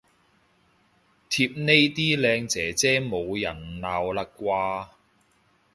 [1.29, 4.87] 貼呢啲靚姐姐冇人鬧喇啩